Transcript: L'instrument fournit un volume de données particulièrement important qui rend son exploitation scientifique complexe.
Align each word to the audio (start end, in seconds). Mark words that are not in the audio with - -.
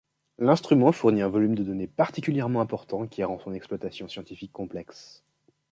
L'instrument 0.39 0.91
fournit 0.91 1.21
un 1.21 1.27
volume 1.29 1.53
de 1.53 1.61
données 1.63 1.85
particulièrement 1.85 2.59
important 2.61 3.05
qui 3.05 3.23
rend 3.23 3.37
son 3.37 3.53
exploitation 3.53 4.07
scientifique 4.07 4.51
complexe. 4.51 5.23